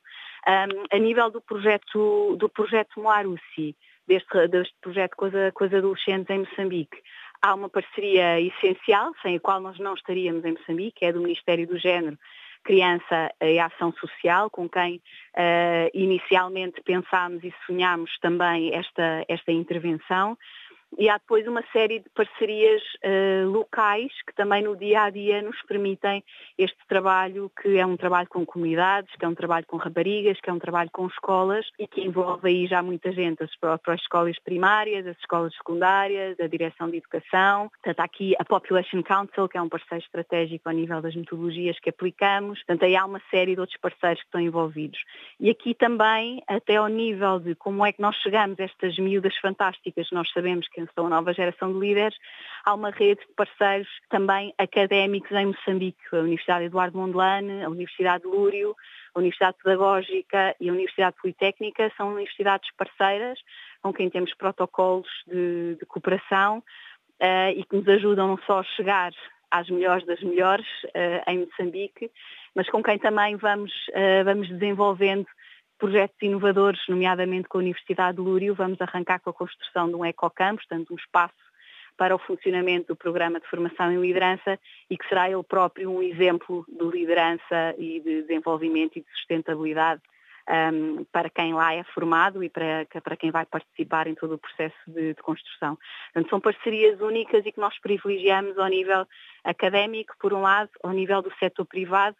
Um, 0.47 0.95
a 0.95 0.99
nível 0.99 1.29
do 1.29 1.41
projeto, 1.41 2.37
do 2.37 2.47
projeto 2.47 3.01
Moarusi, 3.01 3.75
deste, 4.07 4.47
deste 4.47 4.75
projeto 4.81 5.15
com 5.15 5.25
as, 5.25 5.33
com 5.53 5.63
as 5.63 5.73
adolescentes 5.73 6.29
em 6.29 6.39
Moçambique, 6.39 6.97
há 7.41 7.53
uma 7.53 7.69
parceria 7.69 8.39
essencial, 8.41 9.11
sem 9.21 9.35
a 9.35 9.39
qual 9.39 9.59
nós 9.59 9.77
não 9.79 9.93
estaríamos 9.93 10.43
em 10.45 10.53
Moçambique, 10.53 11.05
é 11.05 11.11
do 11.11 11.21
Ministério 11.21 11.67
do 11.67 11.77
Género, 11.77 12.17
Criança 12.63 13.31
e 13.41 13.59
Ação 13.59 13.93
Social, 13.93 14.49
com 14.49 14.67
quem 14.67 14.97
uh, 14.97 15.89
inicialmente 15.93 16.81
pensámos 16.81 17.43
e 17.43 17.53
sonhámos 17.65 18.11
também 18.19 18.73
esta, 18.73 19.23
esta 19.29 19.51
intervenção. 19.51 20.37
E 20.97 21.09
há 21.09 21.17
depois 21.17 21.45
uma 21.47 21.63
série 21.73 21.99
de 21.99 22.09
parcerias 22.09 22.81
uh, 23.03 23.49
locais 23.49 24.11
que 24.25 24.33
também 24.33 24.63
no 24.63 24.75
dia 24.75 25.03
a 25.03 25.09
dia 25.09 25.41
nos 25.41 25.61
permitem 25.63 26.23
este 26.57 26.77
trabalho, 26.87 27.51
que 27.61 27.77
é 27.77 27.85
um 27.85 27.97
trabalho 27.97 28.27
com 28.29 28.45
comunidades, 28.45 29.13
que 29.15 29.25
é 29.25 29.27
um 29.27 29.35
trabalho 29.35 29.65
com 29.67 29.77
raparigas, 29.77 30.39
que 30.39 30.49
é 30.49 30.53
um 30.53 30.59
trabalho 30.59 30.89
com 30.91 31.05
escolas 31.07 31.65
e 31.77 31.87
que 31.87 32.01
envolve 32.01 32.47
aí 32.47 32.67
já 32.67 32.81
muita 32.81 33.11
gente, 33.11 33.43
as 33.43 33.55
próprias 33.57 33.99
escolas 34.01 34.39
primárias, 34.39 35.05
as 35.05 35.17
escolas 35.17 35.53
secundárias, 35.55 36.39
a 36.39 36.47
direção 36.47 36.89
de 36.89 36.97
educação. 36.97 37.69
Portanto, 37.69 37.99
há 37.99 38.03
aqui 38.03 38.33
a 38.39 38.45
Population 38.45 39.03
Council, 39.03 39.47
que 39.49 39.57
é 39.57 39.61
um 39.61 39.69
parceiro 39.69 40.03
estratégico 40.03 40.69
ao 40.69 40.75
nível 40.75 41.01
das 41.01 41.15
metodologias 41.15 41.77
que 41.79 41.89
aplicamos. 41.89 42.59
Portanto, 42.59 42.85
aí 42.85 42.95
há 42.95 43.05
uma 43.05 43.21
série 43.29 43.55
de 43.55 43.61
outros 43.61 43.79
parceiros 43.79 44.21
que 44.21 44.27
estão 44.27 44.41
envolvidos. 44.41 44.99
E 45.39 45.49
aqui 45.49 45.75
também, 45.75 46.41
até 46.47 46.77
ao 46.77 46.87
nível 46.87 47.39
de 47.39 47.55
como 47.55 47.85
é 47.85 47.91
que 47.91 48.01
nós 48.01 48.15
chegamos 48.17 48.59
a 48.59 48.63
estas 48.63 48.97
miúdas 48.97 49.35
fantásticas, 49.37 50.07
nós 50.11 50.29
sabemos 50.31 50.67
que 50.69 50.76
são 50.93 51.07
a 51.07 51.09
nova 51.09 51.33
geração 51.33 51.73
de 51.73 51.79
líderes, 51.79 52.17
há 52.65 52.73
uma 52.73 52.89
rede 52.89 53.21
de 53.21 53.33
parceiros 53.33 53.87
também 54.09 54.53
académicos 54.57 55.31
em 55.31 55.47
Moçambique, 55.47 55.99
a 56.11 56.17
Universidade 56.17 56.65
Eduardo 56.65 56.97
Mondlane, 56.97 57.63
a 57.63 57.69
Universidade 57.69 58.23
de 58.23 58.29
Lúrio, 58.29 58.75
a 59.15 59.19
Universidade 59.19 59.57
Pedagógica 59.63 60.55
e 60.59 60.69
a 60.69 60.73
Universidade 60.73 61.15
Politécnica, 61.21 61.91
são 61.97 62.09
universidades 62.09 62.69
parceiras 62.77 63.39
com 63.81 63.93
quem 63.93 64.09
temos 64.09 64.33
protocolos 64.33 65.07
de, 65.25 65.75
de 65.75 65.85
cooperação 65.85 66.59
uh, 66.59 67.51
e 67.55 67.63
que 67.63 67.75
nos 67.75 67.87
ajudam 67.87 68.27
não 68.27 68.37
só 68.45 68.59
a 68.59 68.63
chegar 68.63 69.11
às 69.49 69.69
melhores 69.69 70.05
das 70.05 70.21
melhores 70.21 70.67
uh, 70.85 71.29
em 71.29 71.39
Moçambique, 71.39 72.11
mas 72.55 72.69
com 72.69 72.83
quem 72.83 72.99
também 72.99 73.35
vamos, 73.35 73.71
uh, 73.89 74.23
vamos 74.25 74.49
desenvolvendo 74.49 75.27
projetos 75.77 76.17
inovadores, 76.21 76.79
nomeadamente 76.87 77.47
com 77.47 77.57
a 77.57 77.61
Universidade 77.61 78.17
de 78.17 78.23
Lúrio. 78.23 78.55
Vamos 78.55 78.79
arrancar 78.81 79.19
com 79.19 79.29
a 79.29 79.33
construção 79.33 79.87
de 79.87 79.95
um 79.95 80.05
ecocampus, 80.05 80.65
portanto 80.65 80.93
um 80.93 80.97
espaço 80.97 81.35
para 81.97 82.15
o 82.15 82.19
funcionamento 82.19 82.87
do 82.89 82.95
programa 82.95 83.39
de 83.39 83.47
formação 83.47 83.91
em 83.91 83.99
liderança 83.99 84.59
e 84.89 84.97
que 84.97 85.07
será 85.09 85.29
ele 85.29 85.43
próprio 85.43 85.89
um 85.89 86.03
exemplo 86.03 86.63
de 86.67 86.85
liderança 86.85 87.73
e 87.77 87.99
de 87.99 88.21
desenvolvimento 88.21 88.97
e 88.97 89.01
de 89.01 89.11
sustentabilidade 89.13 90.01
um, 90.47 91.03
para 91.11 91.29
quem 91.29 91.53
lá 91.53 91.73
é 91.73 91.83
formado 91.83 92.43
e 92.43 92.49
para, 92.49 92.85
para 93.03 93.17
quem 93.17 93.31
vai 93.31 93.45
participar 93.45 94.07
em 94.07 94.15
todo 94.15 94.35
o 94.35 94.37
processo 94.37 94.77
de, 94.87 95.13
de, 95.13 95.21
construção. 95.21 95.77
Portanto, 96.13 96.29
são 96.29 96.39
parcerias 96.39 97.01
únicas 97.01 97.45
e 97.45 97.51
que 97.51 97.59
nós 97.59 97.77
privilegiamos 97.79 98.57
ao 98.57 98.67
nível 98.67 99.05
académico, 99.43 100.15
por 100.19 100.33
um 100.33 100.41
lado, 100.41 100.69
ao 100.83 100.91
nível 100.91 101.21
do 101.21 101.33
setor 101.37 101.65
privado 101.65 102.15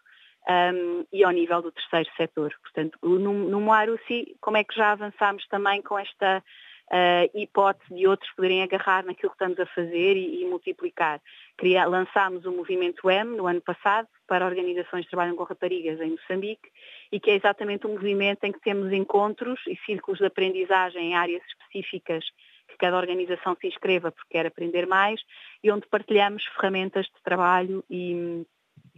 um, 0.50 1.06
e 1.12 1.24
ao 1.24 1.32
nível 1.32 1.62
do 1.62 1.72
terceiro 1.72 2.10
setor. 2.16 2.54
Portanto, 2.62 2.98
no, 3.02 3.34
no 3.34 3.60
como 4.40 4.58
é 4.58 4.64
que 4.64 4.76
já 4.76 4.92
avançámos 4.92 5.46
também 5.48 5.82
com 5.82 6.00
esta 6.00 6.44
uh, 6.92 7.38
hipótese 7.38 7.94
de 7.94 8.08
outros 8.08 8.32
poderem 8.34 8.64
agarrar 8.64 9.06
naquilo 9.06 9.32
que 9.32 9.36
estamos 9.36 9.60
a 9.60 9.66
fazer 9.68 10.16
e, 10.16 10.42
e 10.42 10.46
multiplicar. 10.46 11.22
Queria, 11.58 11.86
lançámos 11.86 12.46
o 12.46 12.52
Movimento 12.52 13.10
M 13.10 13.36
no 13.36 13.48
ano 13.48 13.62
passado 13.62 14.08
para 14.28 14.46
organizações 14.46 15.06
que 15.06 15.12
trabalham 15.12 15.36
com 15.36 15.44
raparigas 15.44 16.00
em 16.00 16.12
Moçambique 16.12 16.70
e 17.12 17.20
que 17.20 17.32
é 17.32 17.36
exatamente 17.36 17.88
um 17.88 17.94
movimento 17.94 18.44
em 18.44 18.52
que 18.52 18.62
temos 18.62 18.92
encontros 18.92 19.60
e 19.68 19.76
círculos 19.86 20.20
de 20.20 20.26
aprendizagem 20.26 21.12
em 21.12 21.16
áreas 21.16 21.44
específicas 21.48 22.24
que 22.68 22.78
cada 22.78 22.98
organização 22.98 23.56
se 23.60 23.68
inscreva 23.68 24.12
porque 24.12 24.32
quer 24.32 24.46
aprender 24.46 24.86
mais 24.86 25.22
e 25.64 25.72
onde 25.72 25.88
partilhamos 25.88 26.44
ferramentas 26.56 27.06
de 27.06 27.24
trabalho 27.24 27.84
e, 27.90 28.46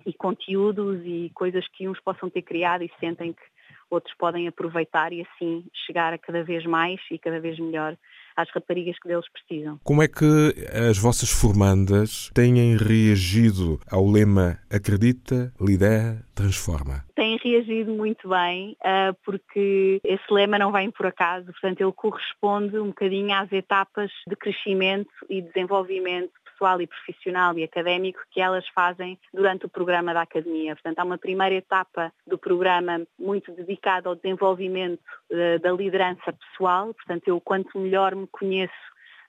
e 0.06 0.13
conteúdos 0.13 1.01
e 1.03 1.32
coisas 1.34 1.68
que 1.70 1.88
uns 1.88 2.00
possam 2.00 2.29
ter 2.29 2.41
criado 2.41 2.84
e 2.84 2.91
sentem 3.00 3.34
que 3.34 3.41
outros 3.89 4.13
podem 4.18 4.48
aproveitar 4.48 5.12
e 5.12 5.22
assim 5.22 5.65
chegar 5.86 6.13
a 6.13 6.18
cada 6.18 6.44
vez 6.44 6.65
mais 6.65 7.00
e 7.12 7.18
cada 7.18 7.39
vez 7.39 7.58
melhor 7.60 7.98
às 8.36 8.50
raparigas 8.51 8.98
que 9.00 9.08
deles 9.08 9.25
precisam. 9.32 9.79
Como 9.84 10.01
é 10.01 10.08
que 10.08 10.53
as 10.89 10.98
vossas 10.98 11.29
formandas 11.29 12.32
têm 12.34 12.77
reagido 12.77 13.79
ao 13.91 14.06
lema 14.06 14.60
Acredita, 14.72 15.51
Lidera, 15.60 16.24
Transforma? 16.34 17.03
Têm 17.15 17.38
reagido 17.44 17.91
muito 17.91 18.29
bem, 18.29 18.77
ah, 18.84 19.13
porque 19.25 20.00
esse 20.03 20.24
lema 20.32 20.58
não 20.58 20.72
vem 20.72 20.89
por 20.89 21.06
acaso, 21.06 21.48
portanto 21.48 21.82
ele 21.82 21.91
corresponde 21.91 22.77
um 22.77 22.88
bocadinho 22.88 23.34
às 23.34 23.51
etapas 23.51 24.10
de 24.27 24.36
crescimento 24.36 25.12
e 25.29 25.41
desenvolvimento 25.41 26.32
pessoal 26.60 26.82
e 26.82 26.88
profissional 26.88 27.58
e 27.58 27.63
académico 27.63 28.20
que 28.30 28.42
elas 28.42 28.68
fazem 28.75 29.18
durante 29.34 29.66
o 29.66 29.70
programa 29.70 30.13
da 30.13 30.22
Academia. 30.22 30.75
Portanto, 30.75 31.00
há 31.00 31.04
uma 31.06 31.18
primeira 31.18 31.56
etapa 31.56 32.12
do 32.28 32.38
programa 32.38 33.01
muito 33.18 33.51
dedicada 33.54 34.10
ao 34.10 34.16
desenvolvimento 34.16 35.01
uh, 35.32 35.60
da 35.60 35.72
liderança 35.72 36.34
pessoal. 36.34 36.94
Portanto, 36.94 37.28
eu 37.28 37.39
quanto 37.39 37.80
melhor 37.80 38.13
me 38.13 38.28
conheço, 38.28 38.74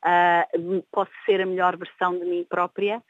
uh, 0.05 0.83
posso 0.91 1.13
ser 1.25 1.41
a 1.41 1.47
melhor 1.47 1.77
versão 1.77 2.19
de 2.19 2.25
mim 2.25 2.45
própria. 2.49 3.01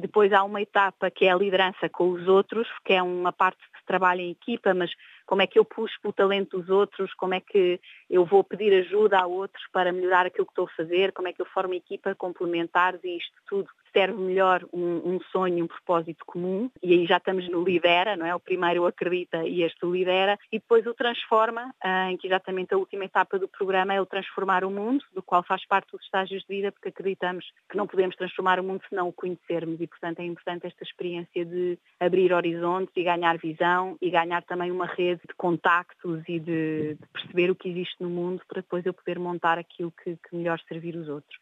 Depois 0.00 0.32
há 0.32 0.44
uma 0.44 0.62
etapa 0.62 1.10
que 1.10 1.24
é 1.24 1.32
a 1.32 1.36
liderança 1.36 1.88
com 1.88 2.10
os 2.10 2.28
outros, 2.28 2.68
que 2.84 2.92
é 2.92 3.02
uma 3.02 3.32
parte 3.32 3.58
de 3.58 3.84
trabalho 3.84 4.20
em 4.20 4.30
equipa, 4.30 4.72
mas 4.72 4.92
como 5.26 5.42
é 5.42 5.46
que 5.46 5.58
eu 5.58 5.64
puxo 5.64 5.98
o 6.04 6.12
talento 6.12 6.60
dos 6.60 6.68
outros, 6.68 7.12
como 7.14 7.34
é 7.34 7.40
que 7.40 7.80
eu 8.08 8.24
vou 8.24 8.44
pedir 8.44 8.72
ajuda 8.74 9.18
a 9.18 9.26
outros 9.26 9.64
para 9.72 9.92
melhorar 9.92 10.24
aquilo 10.24 10.46
que 10.46 10.52
estou 10.52 10.66
a 10.66 10.76
fazer, 10.76 11.12
como 11.12 11.26
é 11.26 11.32
que 11.32 11.42
eu 11.42 11.46
formo 11.46 11.74
equipa 11.74 12.14
complementares 12.14 13.02
e 13.02 13.16
isto 13.16 13.34
tudo 13.48 13.68
serve 13.98 14.22
melhor 14.22 14.64
um, 14.72 15.14
um, 15.14 15.20
sonho, 15.32 15.64
um 15.64 15.66
propósito 15.66 16.24
comum, 16.24 16.70
e 16.80 16.92
aí 16.92 17.04
já 17.04 17.16
estamos 17.16 17.48
no 17.48 17.64
lidera, 17.64 18.16
não 18.16 18.24
é? 18.24 18.32
O 18.32 18.38
primeiro 18.38 18.86
acredita 18.86 19.44
e 19.44 19.62
este 19.62 19.84
lidera, 19.84 20.38
e 20.52 20.60
depois 20.60 20.86
o 20.86 20.94
transforma, 20.94 21.74
em 22.08 22.16
que 22.16 22.28
exatamente 22.28 22.72
a 22.72 22.78
última 22.78 23.04
etapa 23.04 23.40
do 23.40 23.48
programa 23.48 23.92
é 23.92 24.00
o 24.00 24.06
transformar 24.06 24.64
o 24.64 24.70
mundo, 24.70 25.04
do 25.12 25.20
qual 25.20 25.42
faz 25.42 25.66
parte 25.66 25.90
dos 25.90 26.02
estágios 26.04 26.42
de 26.42 26.48
vida, 26.48 26.70
porque 26.70 26.90
acreditamos 26.90 27.44
que 27.68 27.76
não 27.76 27.88
podemos 27.88 28.14
transformar 28.14 28.60
o 28.60 28.62
mundo 28.62 28.82
se 28.88 28.94
não 28.94 29.08
o 29.08 29.12
conhecermos, 29.12 29.80
e 29.80 29.86
portanto 29.88 30.20
é 30.20 30.24
importante 30.24 30.66
esta 30.66 30.84
experiência 30.84 31.44
de 31.44 31.76
abrir 31.98 32.32
horizontes 32.32 32.92
e 32.96 33.02
ganhar 33.02 33.36
visão, 33.38 33.96
e 34.00 34.10
ganhar 34.10 34.44
também 34.44 34.70
uma 34.70 34.86
rede 34.86 35.22
de 35.26 35.34
contactos 35.36 36.22
e 36.28 36.38
de, 36.38 36.94
de 36.94 37.06
perceber 37.12 37.50
o 37.50 37.56
que 37.56 37.68
existe 37.68 37.96
no 38.00 38.08
mundo, 38.08 38.42
para 38.46 38.60
depois 38.60 38.86
eu 38.86 38.94
poder 38.94 39.18
montar 39.18 39.58
aquilo 39.58 39.92
que, 40.04 40.16
que 40.16 40.36
melhor 40.36 40.60
servir 40.68 40.94
os 40.94 41.08
outros. 41.08 41.36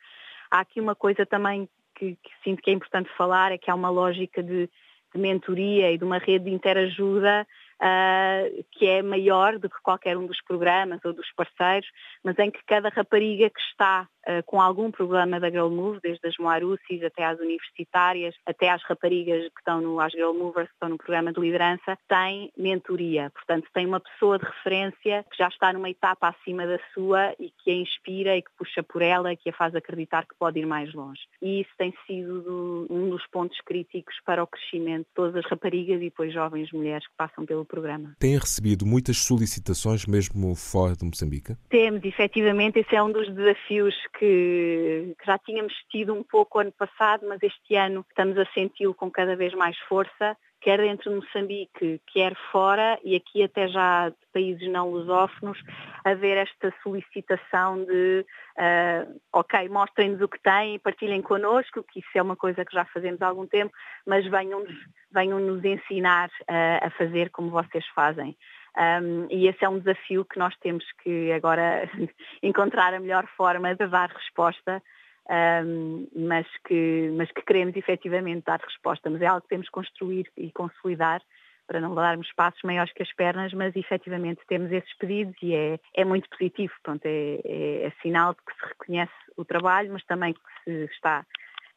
Há 0.51 0.61
aqui 0.61 0.81
uma 0.81 0.95
coisa 0.95 1.27
também 1.27 1.69
que, 1.97 2.17
que, 2.23 2.31
sinto 2.45 2.63
que 2.63 2.71
é 2.71 2.75
importante 2.75 3.11
falar 3.17 3.53
é 3.53 3.59
que 3.59 3.71
há 3.71 3.75
uma 3.75 3.91
lógica 3.91 4.43
de, 4.43 4.69
de 5.15 5.21
mentoria 5.21 5.91
e 5.91 5.99
de 5.99 6.05
uma 6.05 6.19
rede 6.19 6.45
de 6.47 6.51
interajuda 6.51 7.47
uh, 7.81 8.65
que 8.73 8.87
é 8.87 9.03
maior 9.03 9.59
do 9.59 9.69
que 9.69 9.81
qualquer 9.83 10.17
um 10.17 10.27
dos 10.27 10.41
programas 10.43 11.05
ou 11.05 11.13
dos 11.13 11.31
parceiros, 11.35 11.89
mas 12.23 12.39
em 12.39 12.51
que 12.51 12.61
cada 12.67 12.89
rapariga 12.89 13.51
que 13.51 13.61
está 13.61 14.09
com 14.47 14.61
algum 14.61 14.91
programa 14.91 15.39
da 15.41 15.51
Girl 15.51 15.69
Move, 15.69 16.01
desde 16.03 16.27
as 16.27 16.37
Moarussis 16.39 17.03
até 17.03 17.25
às 17.25 17.39
universitárias, 17.39 18.35
até 18.45 18.71
às 18.71 18.83
raparigas 18.83 19.43
que 19.43 19.61
estão 19.61 19.81
no, 19.81 20.01
às 20.01 20.13
Girl 20.13 20.33
Movers, 20.33 20.69
que 20.69 20.75
estão 20.75 20.89
no 20.89 20.99
programa 20.99 21.33
de 21.33 21.41
liderança, 21.41 21.97
tem 22.09 22.51
mentoria. 22.57 23.31
Portanto, 23.31 23.69
tem 23.73 23.87
uma 23.87 24.01
pessoa 24.01 24.39
de 24.39 24.45
referência 24.45 25.25
que 25.31 25.37
já 25.37 25.49
está 25.49 25.73
numa 25.73 25.91
etapa 25.91 26.29
acima 26.29 26.67
da 26.67 26.79
sua 26.93 27.35
e 27.39 27.53
que 27.63 27.71
a 27.71 27.75
inspira 27.75 28.37
e 28.37 28.43
que 28.43 28.51
puxa 28.57 28.83
por 28.83 29.03
ela, 29.03 29.35
que 29.37 29.51
a 29.51 29.53
faz 29.53 29.75
acreditar 29.75 30.27
que 30.27 30.35
pode 30.39 30.59
ir 30.59 30.67
mais 30.67 30.93
longe. 30.93 31.21
E 31.41 31.61
isso 31.61 31.71
tem 31.79 31.95
sido 32.07 32.43
do, 32.43 32.87
um 32.91 33.11
dos 33.11 33.27
pontos 33.29 33.59
críticos 33.65 34.15
para 34.25 34.43
o 34.43 34.47
crescimento 34.47 35.07
de 35.07 35.15
todas 35.15 35.37
as 35.37 35.51
raparigas 35.51 35.97
e 35.97 36.05
depois 36.05 36.33
jovens 36.33 36.71
mulheres 36.73 37.07
que 37.07 37.15
passam 37.17 37.45
pelo 37.45 37.65
programa. 37.65 38.15
Tem 38.19 38.37
recebido 38.37 38.87
muitas 38.87 39.19
solicitações 39.19 40.07
mesmo 40.07 40.55
fora 40.55 40.95
de 40.95 41.05
Moçambique? 41.05 41.57
Temos, 41.69 42.05
efetivamente, 42.05 42.79
esse 42.81 42.95
é 42.95 43.03
um 43.03 43.11
dos 43.11 43.29
desafios 43.35 43.95
que, 44.19 45.15
que 45.19 45.27
já 45.27 45.39
tínhamos 45.39 45.73
tido 45.91 46.15
um 46.15 46.23
pouco 46.23 46.59
ano 46.59 46.73
passado, 46.73 47.27
mas 47.29 47.43
este 47.43 47.77
ano 47.77 48.05
estamos 48.09 48.39
a 48.39 48.47
senti-lo 48.53 48.95
com 48.95 49.11
cada 49.11 49.37
vez 49.37 49.55
mais 49.55 49.79
força 49.81 50.37
quer 50.67 50.79
dentro 50.79 51.11
de 51.11 51.17
Moçambique, 51.17 52.01
quer 52.13 52.35
fora, 52.51 52.99
e 53.05 53.15
aqui 53.15 53.43
até 53.43 53.69
já 53.69 54.09
de 54.09 54.17
países 54.33 54.69
não 54.69 54.91
lusófonos, 54.91 55.57
haver 56.05 56.39
esta 56.39 56.75
solicitação 56.83 57.85
de, 57.85 58.27
uh, 58.59 59.21
ok, 59.33 59.69
mostrem-nos 59.69 60.21
o 60.21 60.29
que 60.29 60.41
têm, 60.41 60.79
partilhem 60.81 61.23
connosco, 61.23 61.85
que 61.85 62.01
isso 62.01 62.09
é 62.17 62.21
uma 62.21 62.35
coisa 62.35 62.65
que 62.65 62.75
já 62.75 62.85
fazemos 62.87 63.23
há 63.23 63.29
algum 63.29 63.47
tempo, 63.47 63.73
mas 64.05 64.27
venham-nos 64.27 64.75
venham 65.13 65.39
-nos 65.39 65.65
ensinar 65.65 66.29
uh, 66.29 66.87
a 66.87 66.91
fazer 66.99 67.31
como 67.31 67.51
vocês 67.51 67.87
fazem. 67.95 68.37
Um, 68.77 69.27
e 69.31 69.49
esse 69.49 69.65
é 69.65 69.69
um 69.69 69.79
desafio 69.79 70.25
que 70.25 70.39
nós 70.39 70.55
temos 70.59 70.85
que 71.03 71.33
agora 71.33 71.89
encontrar 72.43 72.93
a 72.93 73.01
melhor 73.01 73.27
forma 73.37 73.75
de 73.75 73.87
dar 73.87 74.11
resposta 74.11 74.83
um, 75.29 76.07
mas, 76.15 76.47
que, 76.67 77.11
mas 77.17 77.31
que 77.33 77.43
queremos 77.43 77.75
efetivamente 77.77 78.45
dar 78.45 78.61
resposta. 78.61 79.11
Mas 79.11 79.23
é 79.23 79.27
algo 79.27 79.43
que 79.43 79.49
temos 79.49 79.67
que 79.67 79.73
construir 79.73 80.31
e 80.37 80.53
consolidar 80.53 81.23
para 81.67 81.81
não 81.81 81.95
darmos 81.95 82.33
passos 82.35 82.63
maiores 82.63 82.93
que 82.93 83.03
as 83.03 83.13
pernas, 83.15 83.53
mas 83.53 83.75
efetivamente 83.75 84.41
temos 84.47 84.71
esses 84.71 84.97
pedidos 84.99 85.35
e 85.43 85.55
é, 85.55 85.81
é 85.95 86.05
muito 86.05 86.29
positivo. 86.29 86.73
Pronto, 86.83 87.05
é, 87.05 87.41
é, 87.45 87.87
é 87.87 87.93
sinal 88.03 88.35
de 88.35 88.41
que 88.47 88.55
se 88.55 88.69
reconhece 88.69 89.13
o 89.37 89.45
trabalho, 89.45 89.93
mas 89.93 90.05
também 90.05 90.33
que 90.33 90.41
se 90.65 90.85
está 90.93 91.27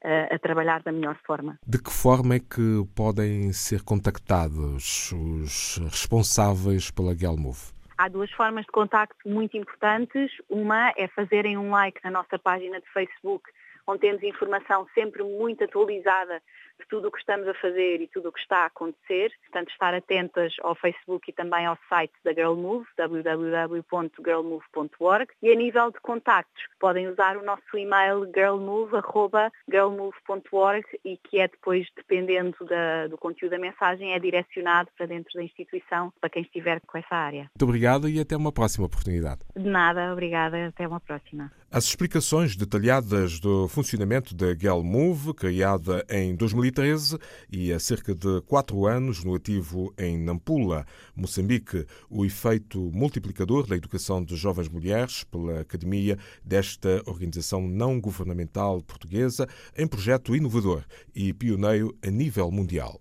a, 0.03 0.36
a 0.36 0.39
trabalhar 0.39 0.82
da 0.82 0.91
melhor 0.91 1.18
forma. 1.25 1.60
De 1.65 1.82
que 1.82 1.91
forma 1.91 2.36
é 2.36 2.39
que 2.39 2.86
podem 2.96 3.51
ser 3.53 3.84
contactados 3.84 5.12
os 5.12 5.77
responsáveis 5.77 6.91
pela 6.91 7.15
Gelmove? 7.15 7.74
Há 7.98 8.08
duas 8.08 8.32
formas 8.32 8.65
de 8.65 8.72
contacto 8.72 9.27
muito 9.27 9.58
importantes. 9.58 10.32
Uma 10.50 10.94
é 10.98 11.08
fazerem 11.10 11.58
um 11.58 11.70
like 11.70 12.00
na 12.03 12.12
nossa 12.12 12.39
página 12.39 12.79
de 12.79 12.88
Facebook, 12.94 13.50
onde 13.86 14.00
temos 14.00 14.24
informação 14.24 14.88
sempre 14.94 15.22
muito 15.22 15.63
atualizada 15.63 16.41
tudo 16.88 17.07
o 17.07 17.12
que 17.12 17.17
estamos 17.19 17.48
a 17.48 17.53
fazer 17.55 18.00
e 18.01 18.07
tudo 18.07 18.29
o 18.29 18.31
que 18.31 18.39
está 18.39 18.59
a 18.63 18.67
acontecer. 18.67 19.33
Portanto, 19.43 19.69
estar 19.69 19.93
atentas 19.93 20.55
ao 20.62 20.74
Facebook 20.75 21.29
e 21.29 21.33
também 21.33 21.65
ao 21.65 21.77
site 21.89 22.13
da 22.24 22.31
Girl 22.33 22.55
Move, 22.55 22.88
www.girlmove.org. 22.98 25.27
E 25.41 25.51
a 25.51 25.55
nível 25.55 25.91
de 25.91 26.00
contactos, 26.00 26.63
podem 26.79 27.07
usar 27.07 27.36
o 27.38 27.43
nosso 27.43 27.77
e-mail 27.77 28.25
girlmove.girlmove.org 28.33 30.86
e 31.03 31.17
que 31.17 31.39
é 31.39 31.48
depois, 31.48 31.88
dependendo 31.95 32.55
da, 32.65 33.07
do 33.07 33.17
conteúdo 33.17 33.51
da 33.51 33.59
mensagem, 33.59 34.13
é 34.13 34.19
direcionado 34.19 34.89
para 34.98 35.05
dentro 35.05 35.31
da 35.33 35.43
instituição 35.43 36.12
para 36.19 36.29
quem 36.29 36.41
estiver 36.43 36.81
com 36.81 36.98
essa 36.98 37.15
área. 37.15 37.41
Muito 37.41 37.63
obrigado 37.63 38.09
e 38.09 38.19
até 38.19 38.38
uma 38.38 38.51
próxima 38.51 38.86
oportunidade. 38.86 39.41
De 39.55 39.69
nada, 39.69 40.12
obrigada. 40.12 40.67
Até 40.67 40.88
uma 40.88 41.00
próxima. 41.00 41.51
As 41.71 41.86
explicações 41.86 42.55
detalhadas 42.55 43.39
do 43.39 43.67
funcionamento 43.67 44.33
da 44.33 44.55
Girl 44.55 44.81
Move, 44.81 45.36
criada 45.36 46.03
em 46.09 46.36
2000 46.36 46.68
2013 46.71 47.17
e 47.51 47.73
há 47.73 47.79
cerca 47.79 48.15
de 48.15 48.41
quatro 48.41 48.85
anos 48.85 49.23
no 49.23 49.35
ativo 49.35 49.93
em 49.97 50.17
Nampula, 50.17 50.85
Moçambique, 51.15 51.85
o 52.09 52.25
efeito 52.25 52.91
multiplicador 52.93 53.67
da 53.67 53.75
educação 53.75 54.23
de 54.23 54.35
jovens 54.35 54.69
mulheres 54.69 55.23
pela 55.23 55.61
Academia 55.61 56.17
desta 56.43 57.01
organização 57.05 57.67
não 57.67 57.99
governamental 57.99 58.81
portuguesa 58.81 59.47
em 59.77 59.88
projeto 59.88 60.35
inovador 60.35 60.83
e 61.13 61.33
pioneiro 61.33 61.95
a 62.05 62.09
nível 62.09 62.49
mundial. 62.51 62.99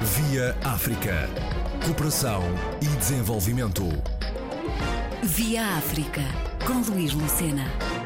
Via 0.00 0.56
África. 0.64 1.28
Cooperação 1.84 2.42
e 2.80 2.96
desenvolvimento. 2.96 3.84
Via 5.22 5.64
África, 5.76 6.22
com 6.66 6.92
Luís 6.92 7.12
Lucena. 7.12 8.01